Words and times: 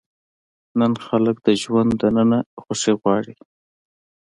نن 0.79 0.93
خلک 1.05 1.35
د 1.47 1.49
ژوند 1.61 1.91
دننه 2.01 2.39
خوښي 2.61 2.93
غواړي. 3.01 3.35